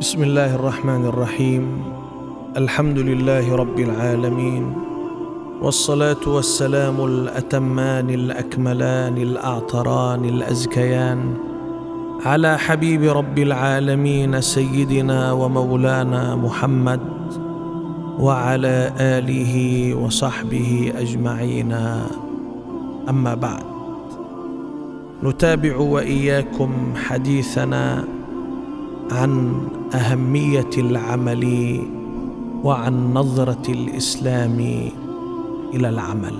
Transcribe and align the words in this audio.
بسم 0.00 0.22
الله 0.22 0.54
الرحمن 0.56 1.12
الرحيم. 1.12 1.64
الحمد 2.56 2.98
لله 2.98 3.44
رب 3.52 3.78
العالمين. 3.80 4.64
والصلاة 5.60 6.24
والسلام 6.24 7.04
الأتمان 7.04 8.08
الأكملان 8.10 9.16
الأعطران 9.18 10.24
الأزكيان 10.24 11.20
على 12.24 12.58
حبيب 12.58 13.02
رب 13.04 13.38
العالمين 13.38 14.40
سيدنا 14.40 15.32
ومولانا 15.32 16.36
محمد 16.36 17.00
وعلى 18.18 18.92
آله 18.96 19.54
وصحبه 20.00 20.92
أجمعين. 20.96 21.72
أما 23.04 23.34
بعد 23.34 23.64
نتابع 25.24 25.76
وإياكم 25.76 26.70
حديثنا 26.96 28.04
عن 29.10 29.54
أهمية 29.94 30.70
العمل 30.78 31.44
وعن 32.64 33.14
نظرة 33.14 33.66
الإسلام 33.68 34.58
إلى 35.74 35.88
العمل. 35.88 36.34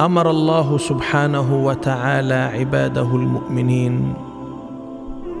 أمر 0.00 0.30
الله 0.30 0.78
سبحانه 0.78 1.64
وتعالى 1.64 2.34
عباده 2.34 3.16
المؤمنين 3.16 4.14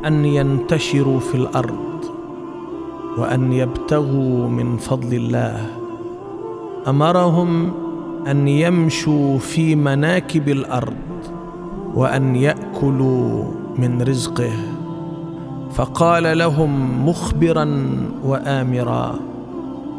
أن 0.06 0.24
ينتشروا 0.24 1.20
في 1.20 1.34
الأرض 1.34 2.04
وأن 3.18 3.52
يبتغوا 3.52 4.48
من 4.48 4.76
فضل 4.76 5.14
الله. 5.14 5.66
أمرهم 6.88 7.72
أن 8.26 8.48
يمشوا 8.48 9.38
في 9.38 9.74
مناكب 9.74 10.48
الأرض 10.48 10.96
وأن 11.94 12.36
يأكلوا 12.36 13.44
من 13.78 14.02
رزقه. 14.02 14.71
فقال 15.74 16.38
لهم 16.38 17.04
مخبرا 17.08 17.68
وآمرا 18.24 19.14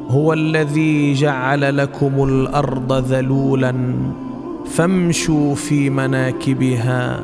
هو 0.10 0.34
الذي 0.34 1.14
جعل 1.14 1.78
لكم 1.78 2.24
الأرض 2.24 2.94
ذلولا 2.94 3.74
فامشوا 4.66 5.56
في 5.56 5.90
مناكبها 5.90 7.24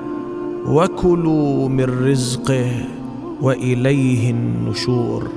وكلوا 0.67 1.70
من 1.70 2.08
رزقه 2.09 2.72
وإليه 3.42 4.31
النشور. 4.31 5.27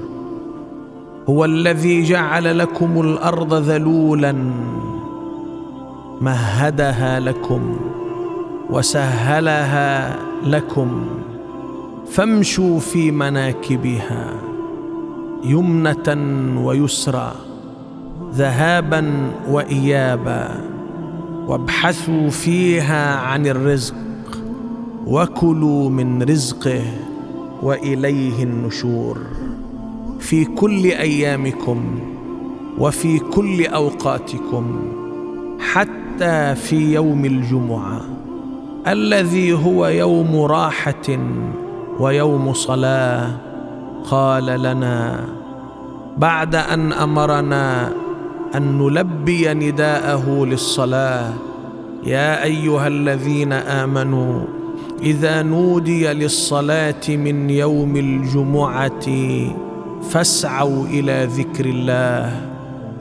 هو 1.29 1.45
الذي 1.45 2.03
جعل 2.03 2.59
لكم 2.59 3.01
الأرض 3.01 3.55
ذلولا 3.55 4.35
مهدها 6.21 7.21
لكم 7.21 7.77
وسهلها 8.71 10.17
لكم. 10.47 11.05
فامشوا 12.13 12.79
في 12.81 13.11
مناكبها 13.11 14.35
يمنة 15.45 16.17
ويسرى 16.65 17.33
ذهابا 18.35 19.31
وايابا 19.49 20.61
وابحثوا 21.47 22.31
فيها 22.31 23.17
عن 23.17 23.47
الرزق 23.47 23.95
وكلوا 25.07 25.91
من 25.91 26.23
رزقه 26.23 26.83
وإليه 27.63 28.43
النشور. 28.43 29.19
في 30.21 30.45
كل 30.45 30.85
أيامكم 30.85 31.99
وفي 32.79 33.19
كل 33.19 33.67
أوقاتكم 33.67 34.81
حتى 35.61 36.55
في 36.55 36.95
يوم 36.95 37.25
الجمعة 37.25 38.01
الذي 38.87 39.53
هو 39.53 39.87
يوم 39.87 40.37
راحة 40.37 41.19
ويوم 42.01 42.53
صلاة 42.53 43.31
قال 44.11 44.47
لنا 44.47 45.25
بعد 46.19 46.55
أن 46.55 46.93
أمرنا 46.93 47.93
أن 48.55 48.79
نلبي 48.79 49.55
نداءه 49.55 50.45
للصلاة 50.47 51.33
يا 52.05 52.43
أيها 52.45 52.87
الذين 52.89 53.53
آمنوا 53.53 54.41
إذا 55.03 55.43
نودي 55.43 56.13
للصلاة 56.13 57.09
من 57.09 57.51
يوم 57.51 57.97
الجمعة 57.97 59.09
فاسعوا 60.11 60.87
إلى 60.87 61.29
ذكر 61.31 61.65
الله. 61.65 62.53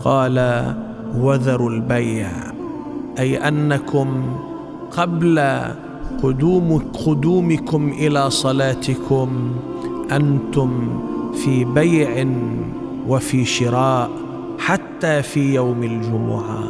قال 0.03 0.65
وذروا 1.17 1.69
البيع 1.69 2.29
أي 3.19 3.37
أنكم 3.37 4.35
قبل 4.91 5.61
قدوم 6.23 6.77
قدومكم 7.05 7.89
إلى 7.89 8.29
صلاتكم. 8.29 9.51
أنتم 10.11 10.99
في 11.33 11.63
بيع 11.63 12.27
وفي 13.07 13.45
شراء 13.45 14.09
حتى 14.59 15.21
في 15.21 15.55
يوم 15.55 15.83
الجمعة. 15.83 16.63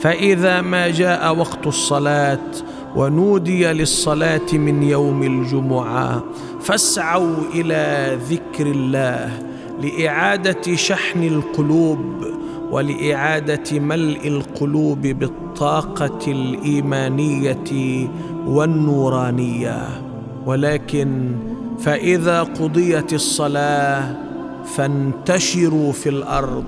فإذا 0.00 0.60
ما 0.60 0.90
جاء 0.90 1.36
وقت 1.36 1.66
الصلاة 1.66 2.50
ونودي 2.96 3.66
للصلاة 3.66 4.52
من 4.52 4.82
يوم 4.82 5.22
الجمعة 5.22 6.24
فاسعوا 6.60 7.36
إلى 7.54 8.18
ذكر 8.30 8.66
الله 8.66 9.42
لإعادة 9.82 10.74
شحن 10.74 11.22
القلوب 11.22 12.24
ولإعادة 12.70 13.80
ملء 13.80 14.28
القلوب 14.28 15.06
بالطاقه 15.54 16.32
الإيمانية 16.32 18.08
والنورانية. 18.46 20.02
ولكن 20.46 21.36
فإذا 21.78 22.42
قضيت 22.42 23.12
الصلاة 23.12 24.16
فانتشروا 24.64 25.92
في 25.92 26.08
الأرض 26.08 26.64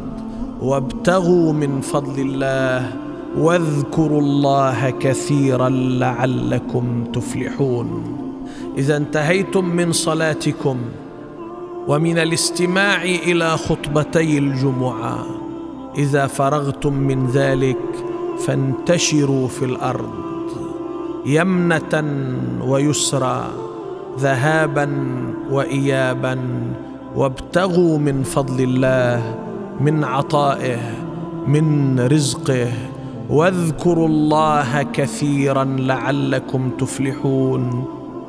وابتغوا 0.62 1.52
من 1.52 1.80
فضل 1.80 2.20
الله 2.20 2.92
واذكروا 3.38 4.20
الله 4.20 4.90
كثيرا 4.90 5.68
لعلكم 5.68 7.04
تفلحون. 7.12 8.02
إذا 8.78 8.96
انتهيتم 8.96 9.64
من 9.64 9.92
صلاتكم 9.92 10.76
ومن 11.88 12.18
الاستماع 12.18 13.02
إلى 13.04 13.56
خطبتي 13.56 14.38
الجمعة. 14.38 15.26
إذا 15.98 16.26
فرغتم 16.26 16.92
من 16.92 17.26
ذلك 17.26 17.76
فانتشروا 18.38 19.48
في 19.48 19.64
الأرض 19.64 20.10
يمنة 21.26 22.04
ويسرى 22.66 23.46
ذهابا 24.18 24.88
وايابا 25.50 26.38
وابتغوا 27.16 27.98
من 27.98 28.22
فضل 28.22 28.62
الله 28.64 29.34
من 29.80 30.04
عطائه 30.04 30.78
من 31.46 32.00
رزقه 32.00 32.72
واذكروا 33.30 34.08
الله 34.08 34.82
كثيرا 34.82 35.64
لعلكم 35.64 36.70
تفلحون 36.78 37.84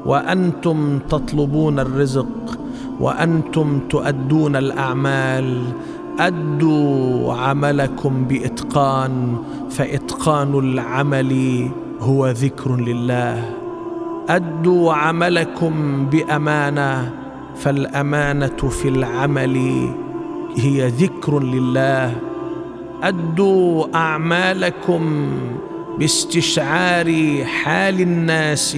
وأنتم 0.05 0.99
تطلبون 1.09 1.79
الرزق 1.79 2.59
وأنتم 2.99 3.79
تؤدون 3.89 4.55
الأعمال 4.55 5.63
أدوا 6.19 7.33
عملكم 7.33 8.25
باتقان 8.67 9.37
فإتقان 9.69 10.59
العمل 10.59 11.69
هو 11.99 12.27
ذكر 12.27 12.75
لله. 12.75 13.49
أدوا 14.29 14.93
عملكم 14.93 16.05
بأمانة 16.05 17.13
فالأمانة 17.55 18.69
في 18.69 18.87
العمل 18.87 19.57
هي 20.57 20.87
ذكر 20.87 21.39
لله. 21.39 22.15
أدوا 23.03 23.85
أعمالكم 23.95 25.29
باستشعار 25.99 27.13
حال 27.45 28.01
الناس 28.01 28.77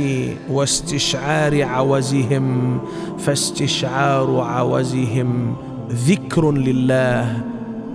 واستشعار 0.49 1.63
عوزهم 1.63 2.79
فاستشعار 3.17 4.39
عوزهم 4.39 5.55
ذكر 5.91 6.51
لله. 6.51 7.43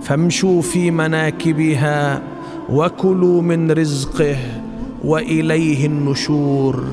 فامشوا 0.01 0.61
في 0.61 0.91
مناكبها 0.91 2.21
وكلوا 2.69 3.41
من 3.41 3.71
رزقه 3.71 4.37
وإليه 5.03 5.85
النشور 5.85 6.83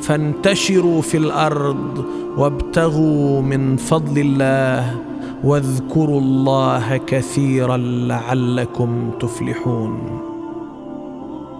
فانتشروا 0.00 1.02
في 1.02 1.16
الأرض 1.16 2.04
وابتغوا 2.36 3.42
من 3.42 3.76
فضل 3.76 4.18
الله 4.18 4.96
واذكروا 5.44 6.20
الله 6.20 6.96
كثيرا 6.96 7.76
لعلكم 7.76 9.10
تفلحون. 9.20 10.20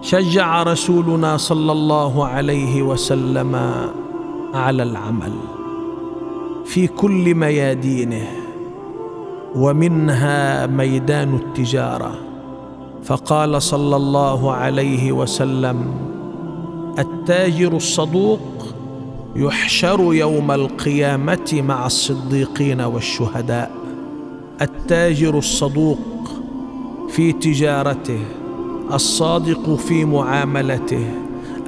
شجع 0.03 0.63
رسولنا 0.63 1.37
صلى 1.37 1.73
الله 1.73 2.27
عليه 2.27 2.83
وسلم 2.83 3.57
على 4.55 4.83
العمل 4.83 5.33
في 6.65 6.87
كل 6.87 7.35
ميادينه. 7.35 8.46
ومنها 9.56 10.67
ميدان 10.67 11.35
التجارة. 11.35 12.19
فقال 13.05 13.62
صلى 13.62 13.97
الله 13.97 14.53
عليه 14.53 15.12
وسلم 15.12 15.94
التاجر 16.99 17.76
الصدوق 17.76 18.41
يحشر 19.37 20.14
يوم 20.14 20.50
القيامة 20.50 21.62
مع 21.69 21.87
الصديقين 21.87 22.81
والشهداء. 22.81 23.70
التاجر 24.62 25.38
الصدوق 25.38 25.99
في 27.09 27.32
تجارته 27.32 28.20
الصادق 28.93 29.75
في 29.75 30.05
معاملته 30.05 31.06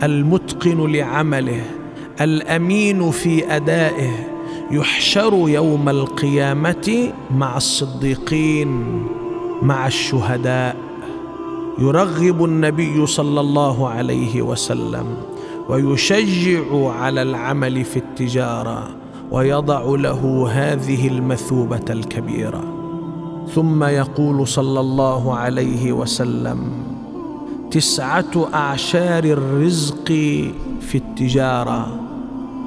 المتقن 0.02 0.93
لعمله 0.93 1.64
الأمين 2.20 3.11
في 3.11 3.56
أدائه 3.56 4.11
يحشر 4.70 5.49
يوم 5.49 5.88
القيامة 5.88 7.12
مع 7.31 7.56
الصديقين 7.56 9.03
مع 9.62 9.87
الشهداء. 9.87 10.76
يرغب 11.79 12.44
النبي 12.44 13.06
صلى 13.06 13.41
الله 13.41 13.88
عليه 13.88 14.43
وسلم 14.43 15.06
ويشجع 15.69 16.88
على 16.88 17.23
العمل 17.23 17.85
في 17.85 17.97
التجارة 17.97 18.88
ويضع 19.31 19.82
له 19.82 20.49
هذه 20.53 21.09
المثوبة 21.09 21.85
الكبيرة. 21.91 22.65
ثم 23.55 23.85
يقول 23.85 24.49
صلى 24.49 24.81
الله 24.81 25.35
عليه 25.35 25.93
وسلم 25.93 26.59
تسعة 27.70 28.49
أعشار 28.55 29.25
الرزق 29.25 30.06
في 30.81 30.94
التجارة 30.94 32.00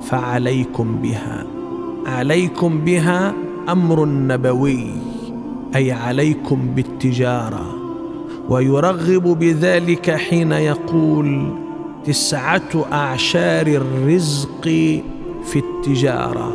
فعليكم 0.02 0.96
بها. 1.02 1.61
عليكم 2.06 2.78
بها 2.86 3.34
أمر 3.70 4.06
نبوي 4.06 4.88
أي 5.76 5.92
عليكم 5.92 6.68
بالتجارة. 6.76 7.76
ويرغب 8.50 9.40
بذلك 9.40 10.12
حين 10.12 10.52
يقول 10.52 11.56
تسعة 12.06 12.86
أعشار 12.92 13.68
الرزق 13.68 14.64
في 15.44 15.56
التجارة 15.56 16.54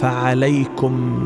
فعليكم 0.00 1.24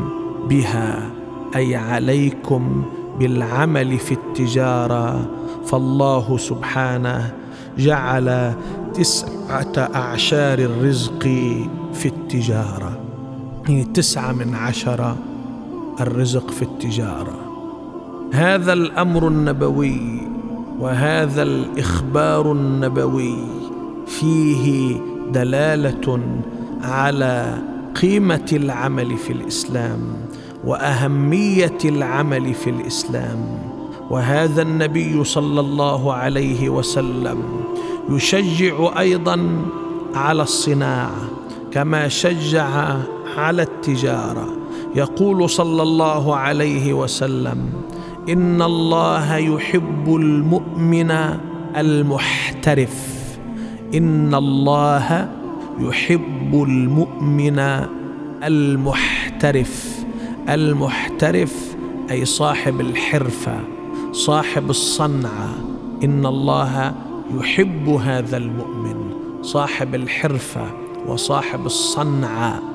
بها 0.49 1.09
أي 1.55 1.75
عليكم 1.75 2.83
بالعمل 3.19 3.97
في 3.97 4.11
التجارة. 4.11 5.27
فالله 5.65 6.37
سبحانه 6.37 7.33
جعل 7.77 8.53
تسعة 8.93 9.73
أعشار 9.77 10.59
الرزق 10.59 11.23
في 11.93 12.05
التجارة. 12.05 12.94
هي 13.67 13.83
تسعة 13.83 14.31
من 14.31 14.55
عشرة 14.55 15.17
الرزق 16.01 16.51
في 16.51 16.61
التجارة. 16.61 17.35
هذا 18.31 18.73
الأمر 18.73 19.27
النبوي 19.27 20.21
وهذا 20.79 21.43
الإخبار 21.43 22.51
النبوي 22.51 23.37
فيه 24.07 24.97
دلالة 25.31 26.19
على 26.81 27.57
قيمة 28.01 28.45
العمل 28.53 29.17
في 29.17 29.33
الإسلام 29.33 29.99
وأهمية 30.63 31.77
العمل 31.85 32.53
في 32.53 32.69
الإسلام. 32.69 33.59
وهذا 34.09 34.61
النبي 34.61 35.23
صلى 35.23 35.59
الله 35.59 36.13
عليه 36.13 36.69
وسلم 36.69 37.43
يشجع 38.09 38.99
أيضا 38.99 39.65
على 40.15 40.43
الصناعة 40.43 41.29
كما 41.71 42.07
شجع 42.07 42.97
على 43.37 43.61
التجارة. 43.61 44.47
يقول 44.95 45.49
صلى 45.49 45.83
الله 45.83 46.35
عليه 46.35 46.93
وسلم 46.93 47.57
إن 48.29 48.61
الله 48.61 49.35
يحب 49.35 50.15
المؤمن 50.15 51.11
المحترف. 51.77 53.15
إن 53.93 54.35
الله 54.35 55.29
يحب 55.79 56.53
المؤمن 56.53 57.59
المحترف. 58.43 60.05
المحترف 60.49 61.75
أي 62.11 62.25
صاحب 62.25 62.81
الحرفة 62.81 63.59
صاحب 64.11 64.69
الصنعة. 64.69 65.49
إن 66.03 66.25
الله 66.25 66.93
يحب 67.39 67.89
هذا 67.89 68.37
المؤمن 68.37 68.95
صاحب 69.41 69.95
الحرفة 69.95 70.65
وصاحب 71.07 71.65
الصنعة. 71.65 72.74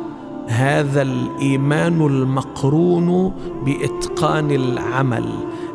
هذا 0.50 1.02
الإيمان 1.02 2.06
المقرون 2.06 3.32
بإتقان 3.64 4.50
العمل 4.50 5.25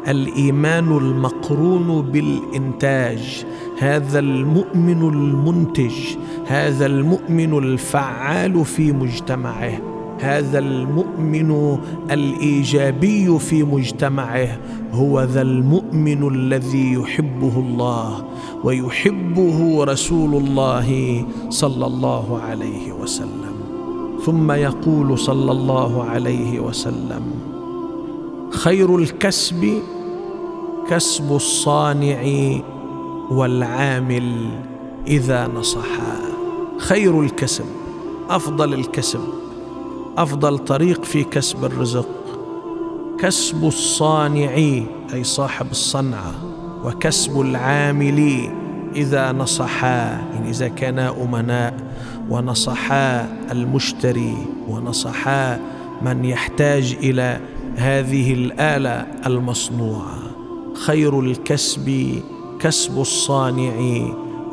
الإيمان 0.07 0.98
المقرون 0.98 2.01
بالإنتاج 2.01 3.45
هذا 3.80 4.19
المؤمن 4.19 5.01
المنتج 5.10 5.94
هذا 6.48 6.86
المؤمن 6.86 7.57
الفعال 7.57 8.66
في 8.66 8.92
مجتمعه 8.92 9.81
هذا 10.19 10.60
المؤمن 10.60 11.78
الإيجابي 12.12 13.39
في 13.39 13.63
مجتمعه 13.63 14.57
هو 14.92 15.24
ذا 15.24 15.42
المؤمن 15.42 16.28
الذي 16.28 16.94
يحبه 16.94 17.60
الله 17.60 18.25
ويحبه 18.63 19.83
رسول 19.83 20.36
الله 20.44 21.25
صلى 21.50 21.86
الله 21.86 22.39
عليه 22.39 22.92
وسلم. 22.92 23.55
ثم 24.25 24.51
يقول 24.51 25.19
صلى 25.19 25.51
الله 25.51 26.04
عليه 26.04 26.60
وسلم 26.60 27.22
خير 28.51 28.95
الكسب 28.95 29.80
كسب 30.89 31.36
الصانع 31.36 32.24
والعامل 33.31 34.50
إذا 35.07 35.48
نصحا 35.48 36.22
خير 36.77 37.22
الكسب 37.22 37.66
أفضل 38.30 38.74
الكسب 38.74 39.19
أفضل 40.18 40.57
طريق 40.57 41.04
في 41.04 41.24
كسب 41.24 41.66
الرزق. 41.66 42.07
كسب 43.19 43.66
الصانع 43.68 44.56
أي 45.13 45.24
صاحب 45.24 45.71
الصنعه 45.71 46.33
وكسب 46.86 47.42
العامل 47.42 48.50
إذا 48.95 49.31
نصحا 49.31 50.25
يعني 50.33 50.50
إذا 50.50 50.68
كانا 50.68 51.10
أمناء 51.24 51.74
ونصحا 52.30 53.27
المشتري 53.51 54.38
ونصحا 54.69 55.60
من 56.01 56.25
يحتاج 56.25 56.98
إلى 57.04 57.39
هذه 57.75 58.33
الآلة 58.33 59.06
المصنوعة. 59.25 60.18
خير 60.86 61.19
الكسب 61.19 62.19
كسب 62.60 63.01
الصانع 63.01 63.74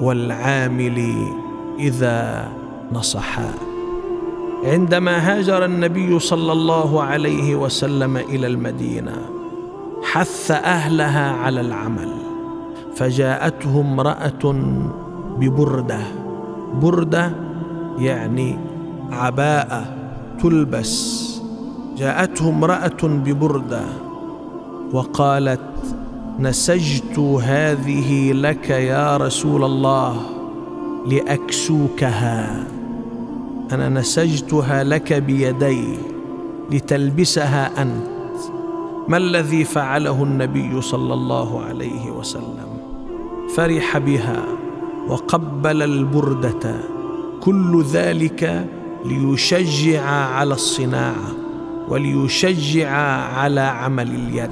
والعامل 0.01 1.15
إذا 1.79 2.49
نصحا 2.93 3.51
عندما 4.65 5.19
هاجر 5.19 5.65
النبي 5.65 6.19
صلى 6.19 6.53
الله 6.53 7.03
عليه 7.03 7.55
وسلم 7.57 8.17
إلى 8.17 8.47
المدينة 8.47 9.17
حث 10.03 10.51
أهلها 10.51 11.33
على 11.33 11.61
العمل. 11.61 12.13
فجاءته 12.95 13.81
امرأة 13.81 14.55
ببردة 15.39 16.01
بردة 16.83 17.33
يعني 17.99 18.59
عباءه 19.13 19.85
تلبس. 20.43 21.23
جاءته 21.97 22.49
امرأة 22.49 23.03
ببردة 23.03 23.85
وقالت 24.93 25.61
نسجت 26.39 27.19
هذه 27.19 28.33
لك 28.33 28.71
يا 28.71 29.17
رسول 29.17 29.65
الله 29.65 30.17
لأكسوكها. 31.07 32.65
أنا 33.73 33.89
نسجتها 33.89 34.85
لك 34.85 35.13
بيدي 35.13 35.85
لتلبسها 36.71 37.83
أنت. 37.83 38.13
ما 39.09 39.17
الذي 39.17 39.65
فعله 39.65 40.23
النبي 40.23 40.81
صلى 40.81 41.15
الله 41.15 41.65
عليه 41.65 42.11
وسلم؟ 42.11 42.69
فرح 43.57 43.99
بها 43.99 44.43
وقبل 45.09 45.83
البردة. 45.83 46.75
كل 47.45 47.85
ذلك 47.93 48.67
ليشجع 49.05 50.03
على 50.11 50.55
الصناعة 50.55 51.33
وليشجع 51.89 52.91
على 53.35 53.61
عمل 53.61 54.11
اليد. 54.15 54.51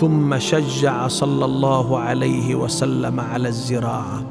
ثم 0.00 0.38
شجع 0.38 1.08
صلى 1.08 1.44
الله 1.44 1.98
عليه 1.98 2.54
وسلم 2.54 3.20
على 3.20 3.48
الزراعة. 3.48 4.22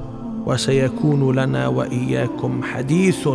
وسيكون 0.46 1.36
لنا 1.36 1.68
وإياكم 1.68 2.64
حديث 2.64 3.28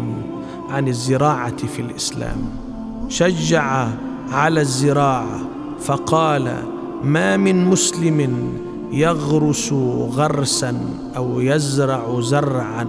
عن 0.71 0.88
الزراعة 0.88 1.57
في 1.57 1.83
الإسلام. 1.83 2.37
شجع 3.09 3.88
على 4.31 4.61
الزراعة 4.61 5.40
فقال 5.81 6.57
ما 7.04 7.37
من 7.37 7.64
مسلم 7.64 8.49
يغرس 8.93 9.73
غرسا 10.12 10.81
أو 11.16 11.40
يزرع 11.40 12.21
زرعا 12.21 12.87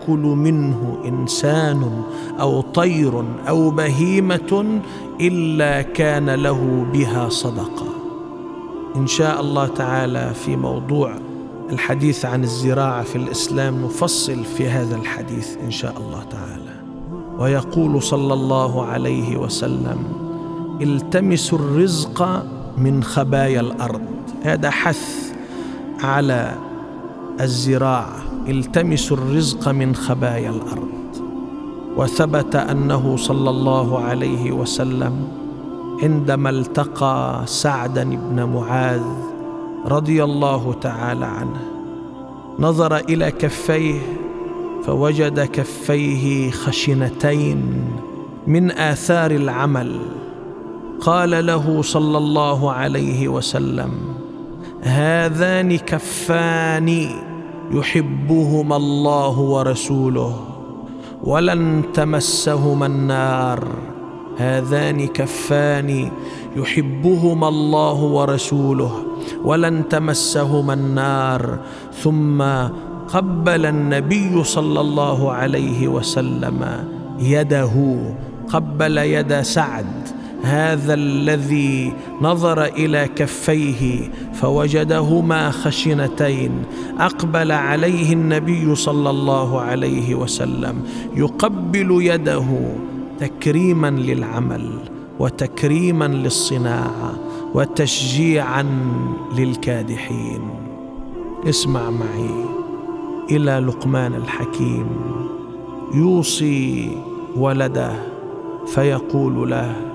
فياكل 0.00 0.18
منه 0.18 0.98
إنسان 1.04 2.02
أو 2.40 2.60
طير 2.60 3.24
أو 3.48 3.70
بهيمة 3.70 4.80
إلا 5.20 5.82
كان 5.82 6.30
له 6.30 6.86
بها 6.92 7.28
صدقة. 7.28 7.86
إن 8.96 9.06
شاء 9.06 9.40
الله 9.40 9.66
تعالى 9.66 10.32
في 10.34 10.56
موضوع 10.56 11.14
الحديث 11.72 12.24
عن 12.24 12.42
الزراعة 12.42 13.02
في 13.02 13.16
الإسلام 13.16 13.84
نفصل 13.84 14.44
في 14.44 14.68
هذا 14.68 14.96
الحديث 14.96 15.56
إن 15.64 15.70
شاء 15.70 15.94
الله 15.98 16.22
تعالى. 16.30 16.80
ويقول 17.38 18.02
صلى 18.02 18.34
الله 18.34 18.86
عليه 18.86 19.36
وسلم 19.36 19.98
التمسوا 20.80 21.58
الرزق 21.58 22.44
من 22.78 23.02
خبايا 23.02 23.60
الأرض. 23.60 24.02
هذا 24.42 24.70
حث 24.70 25.32
على 26.02 26.54
الزراعة. 27.40 28.29
التمسوا 28.50 29.16
الرزق 29.16 29.68
من 29.68 29.94
خبايا 29.94 30.50
الأرض. 30.50 30.88
وثبت 31.96 32.56
أنه 32.56 33.16
صلى 33.16 33.50
الله 33.50 33.98
عليه 33.98 34.52
وسلم 34.52 35.28
عندما 36.02 36.50
التقى 36.50 37.42
سعدا 37.46 38.04
بن 38.04 38.44
معاذ 38.44 39.02
رضي 39.86 40.24
الله 40.24 40.74
تعالى 40.80 41.26
عنه 41.26 41.60
نظر 42.58 42.96
إلى 42.96 43.30
كفيه 43.30 44.00
فوجد 44.84 45.40
كفيه 45.40 46.50
خشنتين 46.50 47.84
من 48.46 48.70
آثار 48.70 49.30
العمل. 49.30 50.00
قال 51.00 51.46
له 51.46 51.82
صلى 51.82 52.18
الله 52.18 52.72
عليه 52.72 53.28
وسلم 53.28 53.90
هذان 54.82 55.76
كفان 55.76 57.08
يحبهما 57.70 58.76
الله 58.76 59.38
ورسوله 59.38 60.34
ولن 61.24 61.82
تمسهما 61.94 62.86
النار. 62.86 63.68
هذان 64.38 65.06
كفان 65.06 66.10
يحبهما 66.56 67.48
الله 67.48 67.98
ورسوله 68.02 68.92
ولن 69.44 69.88
تمسهما 69.88 70.74
النار. 70.74 71.58
ثم 72.02 72.42
قبل 73.08 73.66
النبي 73.66 74.44
صلى 74.44 74.80
الله 74.80 75.32
عليه 75.32 75.88
وسلم 75.88 76.58
يده 77.18 77.74
قبل 78.48 78.98
يد 78.98 79.40
سعد. 79.40 80.19
هذا 80.42 80.94
الذي 80.94 81.92
نظر 82.22 82.64
إلى 82.64 83.08
كفيه 83.16 84.10
فوجدهما 84.34 85.50
خشنتين. 85.50 86.50
أقبل 86.98 87.52
عليه 87.52 88.12
النبي 88.12 88.74
صلى 88.74 89.10
الله 89.10 89.60
عليه 89.60 90.14
وسلم 90.14 90.82
يقبل 91.16 91.98
يده 92.00 92.46
تكريما 93.20 93.90
للعمل 93.90 94.70
وتكريما 95.18 96.04
للصناعة 96.04 97.12
وتشجيعا 97.54 98.66
للكادحين. 99.38 100.40
اسمع 101.48 101.90
معي 101.90 102.44
إلى 103.30 103.66
لقمان 103.66 104.14
الحكيم. 104.14 104.86
يوصي 105.94 106.90
ولده 107.36 107.92
فيقول 108.66 109.50
له 109.50 109.89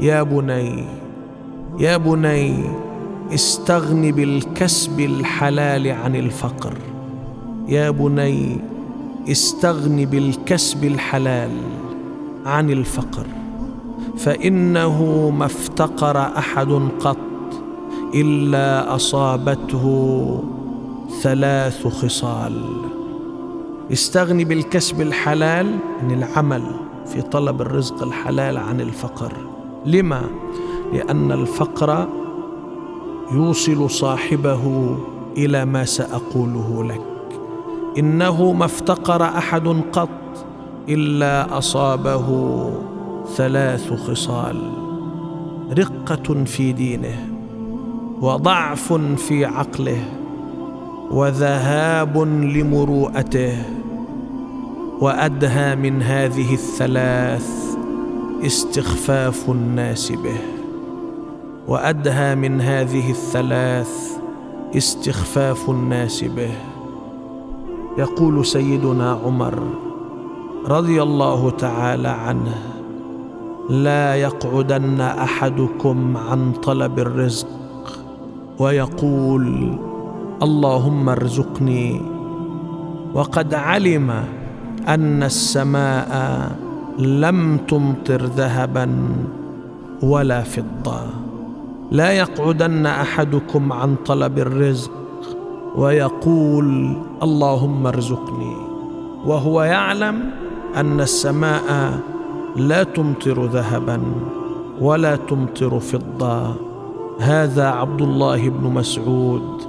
يا 0.00 0.22
بني 0.22 0.84
يا 1.78 1.96
بني 1.96 2.64
استغن 3.34 4.10
بالكسب 4.10 5.00
الحلال 5.00 5.88
عن 5.88 6.16
الفقر. 6.16 6.74
يا 7.68 7.90
بني 7.90 8.60
استغن 9.28 10.04
بالكسب 10.04 10.84
الحلال 10.84 11.50
عن 12.46 12.70
الفقر. 12.70 13.26
فإنه 14.16 15.30
ما 15.30 15.46
افتقر 15.46 16.18
أحد 16.18 16.88
قط 17.00 17.16
إلا 18.14 18.94
أصابته 18.94 19.84
ثلاث 21.22 21.86
خصال. 21.86 22.62
استغني 23.92 24.44
بالكسب 24.44 25.00
الحلال 25.00 25.78
عن 26.02 26.10
العمل 26.10 26.62
في 27.06 27.22
طلب 27.22 27.60
الرزق 27.60 28.02
الحلال 28.02 28.58
عن 28.58 28.80
الفقر. 28.80 29.32
لما؟ 29.86 30.22
لأن 30.92 31.32
الفقر 31.32 32.08
يوصل 33.32 33.90
صاحبه 33.90 34.96
إلى 35.36 35.64
ما 35.64 35.84
سأقوله 35.84 36.84
لك. 36.84 37.00
إنه 37.98 38.52
ما 38.52 38.64
افتقر 38.64 39.22
أحد 39.22 39.68
قط 39.92 40.08
إلا 40.88 41.58
أصابه 41.58 42.28
ثلاث 43.36 43.92
خصال. 43.92 44.70
رقة 45.78 46.44
في 46.44 46.72
دينه 46.72 47.28
وضعف 48.20 48.92
في 49.16 49.44
عقله 49.44 50.04
وذهاب 51.10 52.18
لمروءته. 52.18 53.62
وأدهى 55.00 55.76
من 55.76 56.02
هذه 56.02 56.52
الثلاث 56.52 57.73
استخفاف 58.44 59.50
الناس 59.50 60.12
به. 60.12 60.38
وأدهى 61.68 62.34
من 62.34 62.60
هذه 62.60 63.10
الثلاث 63.10 64.18
استخفاف 64.76 65.70
الناس 65.70 66.24
به. 66.24 66.50
يقول 67.98 68.46
سيدنا 68.46 69.20
عمر 69.24 69.58
رضي 70.68 71.02
الله 71.02 71.50
تعالى 71.50 72.08
عنه 72.08 72.54
لا 73.70 74.14
يقعدن 74.14 75.00
أحدكم 75.00 76.16
عن 76.16 76.52
طلب 76.52 76.98
الرزق. 76.98 77.48
ويقول 78.58 79.78
اللهم 80.42 81.08
ارزقني. 81.08 82.00
وقد 83.14 83.54
علم 83.54 84.10
أن 84.88 85.22
السماء 85.22 86.12
لم 86.98 87.56
تمطر 87.56 88.22
ذهبا 88.24 88.88
ولا 90.02 90.42
فضة. 90.42 91.00
لا 91.90 92.12
يقعدن 92.12 92.86
أحدكم 92.86 93.72
عن 93.72 93.96
طلب 94.06 94.38
الرزق 94.38 94.90
ويقول 95.76 96.96
اللهم 97.22 97.86
ارزقني 97.86 98.56
وهو 99.26 99.62
يعلم 99.62 100.30
أن 100.76 101.00
السماء 101.00 101.98
لا 102.56 102.82
تمطر 102.82 103.44
ذهبا 103.44 104.00
ولا 104.80 105.16
تمطر 105.16 105.80
فضة. 105.80 106.54
هذا 107.18 107.66
عبد 107.68 108.02
الله 108.02 108.48
بن 108.48 108.70
مسعود 108.74 109.62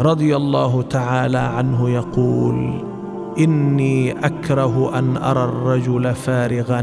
رضي 0.00 0.36
الله 0.36 0.82
تعالى 0.82 1.38
عنه 1.38 1.90
يقول 1.90 2.89
إني 3.38 4.26
أكره 4.26 4.98
أن 4.98 5.16
أرى 5.16 5.44
الرجل 5.44 6.14
فارغا 6.14 6.82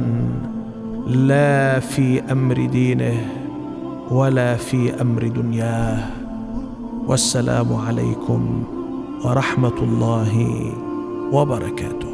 لا 1.08 1.80
في 1.80 2.22
أمر 2.32 2.66
دينه 2.66 3.26
ولا 4.12 4.56
في 4.56 5.02
أمر 5.02 5.28
دنياه. 5.28 6.00
والسلام 7.08 7.76
عليكم 7.76 8.64
ورحمة 9.26 9.78
الله 9.82 10.34
وبركاته. 11.32 12.07